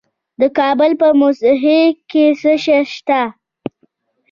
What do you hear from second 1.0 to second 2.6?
په موسهي کې څه